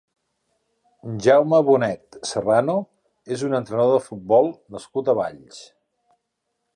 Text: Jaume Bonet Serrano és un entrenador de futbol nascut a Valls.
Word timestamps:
Jaume 1.25 1.59
Bonet 1.67 2.17
Serrano 2.29 2.77
és 3.35 3.45
un 3.49 3.55
entrenador 3.59 3.93
de 3.99 4.03
futbol 4.09 4.49
nascut 4.77 5.13
a 5.13 5.19
Valls. 5.21 5.61